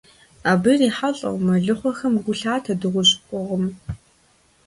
[0.51, 3.65] Абы ирихьэлӀэу, мэлыхъуэхэм гу лъатэ дыгъужь къугъым.